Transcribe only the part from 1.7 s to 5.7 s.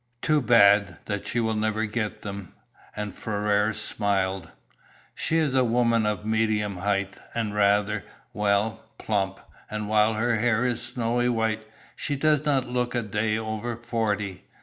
get them!" And Ferrars smiled. "She is a